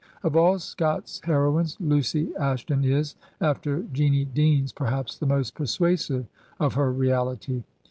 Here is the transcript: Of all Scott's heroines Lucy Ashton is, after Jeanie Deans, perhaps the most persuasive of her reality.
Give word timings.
Of 0.23 0.35
all 0.35 0.57
Scott's 0.57 1.21
heroines 1.25 1.77
Lucy 1.79 2.35
Ashton 2.35 2.83
is, 2.83 3.15
after 3.39 3.83
Jeanie 3.93 4.25
Deans, 4.25 4.73
perhaps 4.73 5.15
the 5.19 5.27
most 5.27 5.53
persuasive 5.53 6.25
of 6.59 6.73
her 6.73 6.91
reality. 6.91 7.61